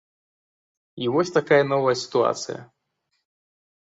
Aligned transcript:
І 1.03 1.09
вось 1.15 1.33
такая 1.35 1.59
новая 1.73 1.93
сітуацыя. 2.03 2.61